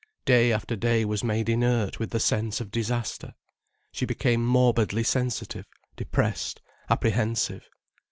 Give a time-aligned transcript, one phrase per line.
[0.25, 3.35] Day after day was made inert with a sense of disaster.
[3.91, 7.69] She became morbidly sensitive, depressed, apprehensive.